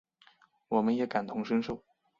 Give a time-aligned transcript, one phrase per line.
[0.67, 1.83] 我们也感同身受